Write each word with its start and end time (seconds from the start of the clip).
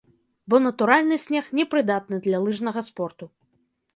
Бо 0.51 0.59
натуральны 0.67 1.17
снег 1.25 1.51
не 1.59 1.65
прыдатны 1.73 2.19
для 2.25 2.37
лыжнага 2.45 2.85
спорту. 2.91 3.25